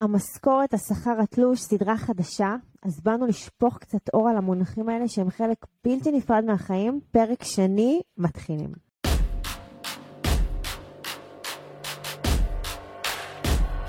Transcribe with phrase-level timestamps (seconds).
[0.00, 5.66] המשכורת, השכר, התלוש, סדרה חדשה, אז באנו לשפוך קצת אור על המונחים האלה שהם חלק
[5.84, 7.00] בלתי נפרד מהחיים.
[7.10, 8.72] פרק שני, מתחילים.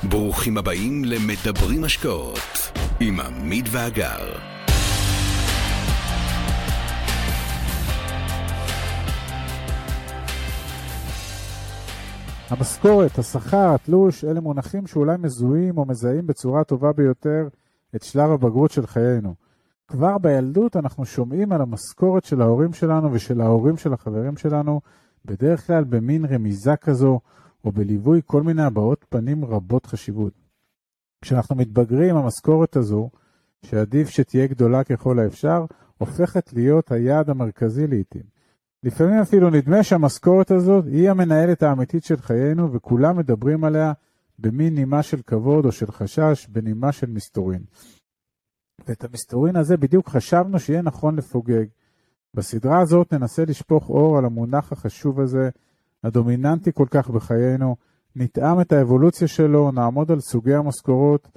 [0.10, 4.57] ברוכים הבאים למדברים השקעות עם עמית ואגר.
[12.50, 17.48] המשכורת, השכר, התלוש, אלה מונחים שאולי מזוהים או מזהים בצורה הטובה ביותר
[17.96, 19.36] את שלב הבגרות של חיינו.
[19.88, 24.82] כבר בילדות אנחנו שומעים על המשכורת של ההורים שלנו ושל ההורים של החברים שלנו,
[25.26, 27.20] בדרך כלל במין רמיזה כזו,
[27.66, 30.34] או בליווי כל מיני הבעות פנים רבות חשיבות.
[31.22, 33.10] כשאנחנו מתבגרים, המשכורת הזו,
[33.66, 35.66] שעדיף שתהיה גדולה ככל האפשר,
[35.98, 38.37] הופכת להיות היעד המרכזי לעתים.
[38.84, 43.94] לפעמים אפילו נדמה שהמשכורת הזאת היא המנהלת האמיתית של חיינו, וכולם מדברים עליה
[44.40, 47.64] במין נימה של כבוד או של חשש, בנימה של מסתורין.
[48.88, 51.66] ואת המסתורין הזה בדיוק חשבנו שיהיה נכון לפוגג.
[52.34, 55.50] בסדרה הזאת ננסה לשפוך אור על המונח החשוב הזה,
[56.04, 57.76] הדומיננטי כל כך בחיינו,
[58.16, 61.28] נטעם את האבולוציה שלו, נעמוד על סוגי המשכורות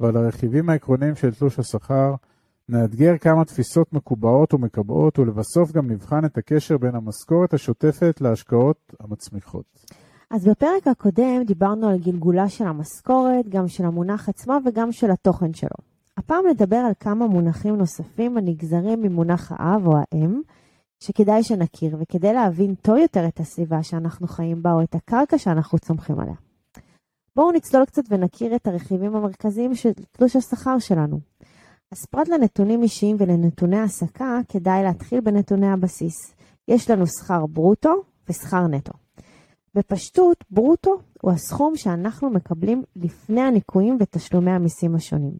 [0.00, 2.14] ועל הרכיבים העקרוניים של תלוש השכר,
[2.70, 9.64] נאתגר כמה תפיסות מקובעות ומקבעות, ולבסוף גם נבחן את הקשר בין המשכורת השוטפת להשקעות המצמיחות.
[10.30, 15.54] אז בפרק הקודם דיברנו על גלגולה של המשכורת, גם של המונח עצמו וגם של התוכן
[15.54, 15.76] שלו.
[16.16, 20.40] הפעם נדבר על כמה מונחים נוספים הנגזרים ממונח האב או האם,
[21.02, 25.78] שכדאי שנכיר, וכדי להבין טוב יותר את הסביבה שאנחנו חיים בה או את הקרקע שאנחנו
[25.78, 26.34] צומחים עליה.
[27.36, 31.29] בואו נצלול קצת ונכיר את הרכיבים המרכזיים של תלוש השכר שלנו.
[31.92, 36.34] אז פרט לנתונים אישיים ולנתוני העסקה, כדאי להתחיל בנתוני הבסיס.
[36.68, 37.90] יש לנו שכר ברוטו
[38.28, 38.92] ושכר נטו.
[39.74, 45.32] בפשטות, ברוטו הוא הסכום שאנחנו מקבלים לפני הניכויים ותשלומי המיסים השונים.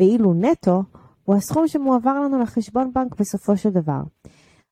[0.00, 0.82] ואילו נטו
[1.24, 4.00] הוא הסכום שמועבר לנו לחשבון בנק בסופו של דבר.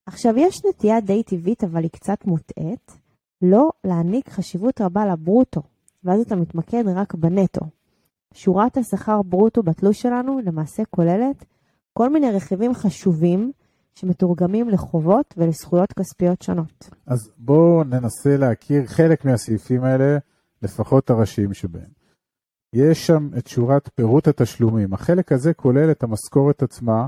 [0.07, 2.92] עכשיו, יש נטייה די טבעית, אבל היא קצת מוטעית,
[3.42, 5.63] לא להעניק חשיבות רבה לברוטו,
[6.05, 7.61] ואז אתה מתמקד רק בנטו.
[8.35, 11.45] שורת השכר ברוטו בתלוש שלנו למעשה כוללת
[11.92, 13.53] כל מיני רכיבים חשובים
[13.95, 16.91] שמתורגמים לחובות ולזכויות כספיות שונות.
[17.07, 20.19] אז בואו ננסה להכיר חלק מהסעיפים האלה,
[20.63, 21.97] לפחות הראשיים שבהם.
[22.73, 24.95] יש שם את שורת פירוט התשלומים.
[24.95, 27.07] החלק הזה כולל את המשכורת עצמה,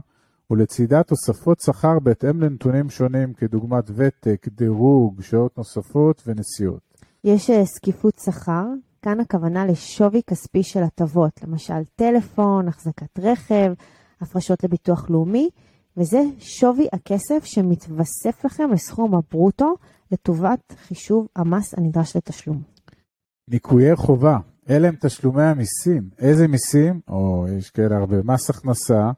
[0.51, 6.81] ולצידה תוספות שכר בהתאם לנתונים שונים, כדוגמת ותק, דירוג, שעות נוספות ונסיעות.
[7.25, 8.65] יש אה, זקיפות שכר,
[9.09, 13.73] כאן הכוונה לשווי כספי של הטבות, למשל טלפון, החזקת רכב,
[14.21, 15.51] הפרשות לביטוח לאומי,
[15.97, 19.75] וזה שווי הכסף שמתווסף לכם לסכום הברוטו
[20.13, 22.63] לטובת חישוב המס הנדרש לתשלום.
[23.49, 24.37] ניכויי חובה,
[24.71, 26.11] אלה הם תשלומי המיסים.
[26.19, 27.01] איזה מיסים?
[27.09, 28.17] או יש כאלה הרבה.
[28.25, 29.11] מס הכנסה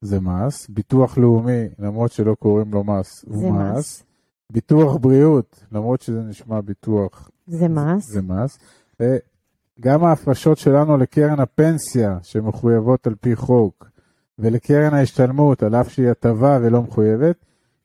[0.00, 3.78] זה מס, ביטוח לאומי, למרות שלא קוראים לו מס, הוא מס.
[3.78, 4.04] מס.
[4.52, 8.04] ביטוח בריאות, למרות שזה נשמע ביטוח זה מס.
[8.06, 8.58] זה מס.
[9.00, 13.90] וגם ההפרשות שלנו לקרן הפנסיה, שמחויבות על פי חוק,
[14.38, 17.36] ולקרן ההשתלמות, על אף שהיא הטבה ולא מחויבת,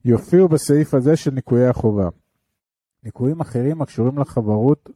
[0.05, 2.09] יופיעו בסעיף הזה של ניכויי החובה.
[3.03, 4.89] ניכויים אחרים הקשורים לחברות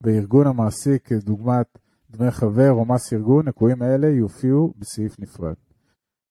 [0.00, 1.78] בארגון המעסיק, כדוגמת
[2.10, 5.54] דמי חבר או מס ארגון, ניכויים אלה יופיעו בסעיף נפרד.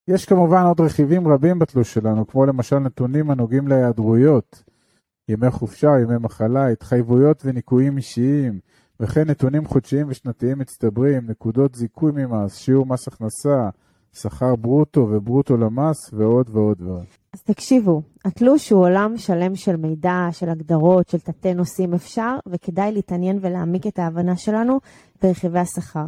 [0.07, 4.63] יש כמובן עוד רכיבים רבים בתלוש שלנו, כמו למשל נתונים הנוגעים להיעדרויות,
[5.29, 8.59] ימי חופשה, ימי מחלה, התחייבויות וניכויים אישיים,
[8.99, 13.69] וכן נתונים חודשיים ושנתיים מצטברים, נקודות זיכוי ממס, שיעור מס הכנסה,
[14.13, 17.05] שכר ברוטו וברוטו למס, ועוד ועוד ועוד.
[17.33, 22.91] אז תקשיבו, התלוש הוא עולם שלם של מידע, של הגדרות, של תתי נושאים אפשר, וכדאי
[22.91, 24.79] להתעניין ולהעמיק את ההבנה שלנו
[25.21, 26.05] ברכיבי השכר.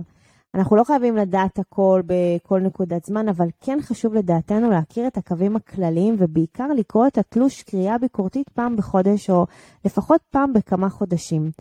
[0.58, 5.56] אנחנו לא חייבים לדעת הכל בכל נקודת זמן, אבל כן חשוב לדעתנו להכיר את הקווים
[5.56, 9.46] הכלליים ובעיקר לקרוא את התלוש קריאה ביקורתית פעם בחודש או
[9.86, 11.52] לפחות פעם בכמה חודשים.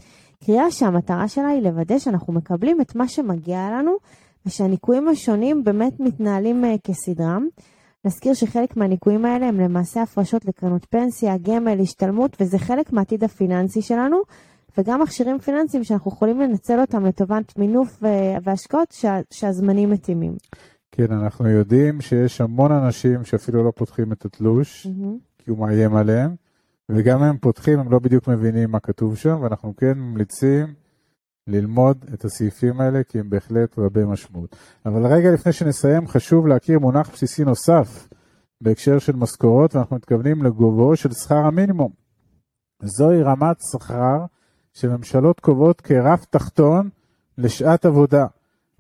[0.45, 3.97] קריאה שהמטרה שלה היא לוודא שאנחנו מקבלים את מה שמגיע לנו
[4.47, 7.47] ושהניקויים השונים באמת מתנהלים uh, כסדרם.
[8.05, 13.83] נזכיר שחלק מהניקויים האלה הם למעשה הפרשות לקרנות פנסיה, גמל, השתלמות, וזה חלק מהעתיד הפיננסי
[13.83, 14.17] שלנו,
[14.79, 18.03] וגם מכשירים פיננסיים שאנחנו יכולים לנצל אותם לטובת מינוף
[18.43, 20.37] והשקעות שה, שהזמנים מתאימים.
[20.93, 25.39] כן, אנחנו יודעים שיש המון אנשים שאפילו לא פותחים את התלוש, mm-hmm.
[25.39, 26.35] כי הוא מאיים עליהם,
[26.89, 30.75] וגם הם פותחים, הם לא בדיוק מבינים מה כתוב שם, ואנחנו כן ממליצים
[31.47, 34.57] ללמוד את הסעיפים האלה, כי הם בהחלט רבי משמעות.
[34.87, 38.09] אבל רגע לפני שנסיים, חשוב להכיר מונח בסיסי נוסף
[38.61, 41.93] בהקשר של משכורות, ואנחנו מתכוונים לגובהו של שכר המינימום.
[42.83, 44.25] זוהי רמת שכר
[44.77, 46.89] שממשלות קובעות כרף תחתון
[47.39, 48.27] לשעת עבודה.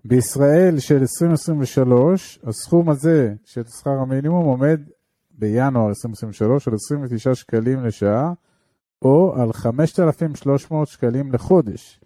[0.04, 4.80] בישראל של 2023, הסכום הזה של שכר המינימום עומד
[5.30, 8.32] בינואר 2023 על 29 שקלים לשעה,
[9.02, 12.00] או על 5,300 שקלים לחודש.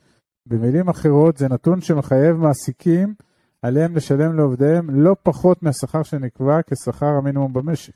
[0.47, 3.15] במילים אחרות, זה נתון שמחייב מעסיקים
[3.63, 7.95] עליהם לשלם לעובדיהם לא פחות מהשכר שנקבע כשכר המינימום במשק.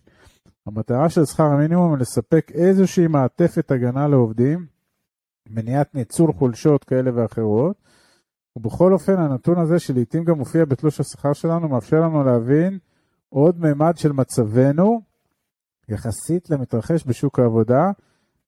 [0.66, 4.73] המטרה של שכר המינימום היא לספק איזושהי מעטפת הגנה לעובדים,
[5.48, 7.76] מניעת ניצול חולשות כאלה ואחרות,
[8.56, 12.78] ובכל אופן הנתון הזה שלעיתים גם מופיע בתלוש השכר שלנו מאפשר לנו להבין
[13.28, 15.00] עוד מימד של מצבנו
[15.88, 17.90] יחסית למתרחש בשוק העבודה,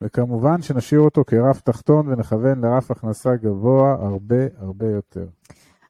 [0.01, 5.27] וכמובן שנשאיר אותו כרף תחתון ונכוון לרף הכנסה גבוה הרבה הרבה יותר.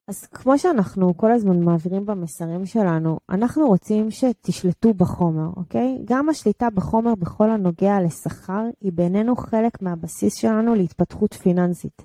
[0.09, 5.99] אז כמו שאנחנו כל הזמן מעבירים במסרים שלנו, אנחנו רוצים שתשלטו בחומר, אוקיי?
[6.05, 12.03] גם השליטה בחומר בכל הנוגע לשכר היא בינינו חלק מהבסיס שלנו להתפתחות פיננסית.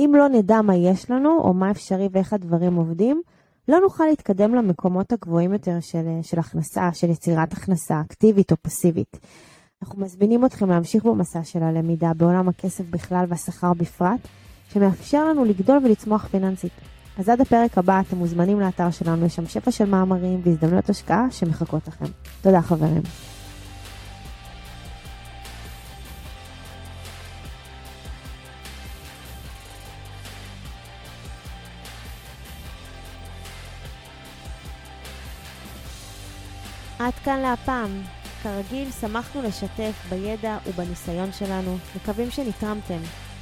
[0.00, 3.22] אם לא נדע מה יש לנו או מה אפשרי ואיך הדברים עובדים,
[3.68, 9.20] לא נוכל להתקדם למקומות הגבוהים יותר של, של הכנסה, של יצירת הכנסה אקטיבית או פסיבית.
[9.82, 14.20] אנחנו מזמינים אתכם להמשיך במסע של הלמידה בעולם הכסף בכלל והשכר בפרט,
[14.68, 16.99] שמאפשר לנו לגדול ולצמוח פיננסית.
[17.20, 21.26] אז עד הפרק הבא אתם מוזמנים לאתר שלנו, יש שם שפע של מאמרים והזדמנויות השקעה
[21.30, 22.04] שמחכות לכם.
[22.40, 23.02] תודה חברים.
[36.98, 38.02] עד כאן להפעם.
[38.42, 43.00] כרגיל, שמחנו לשתף בידע ובניסיון שלנו, מקווים שנתרמתם.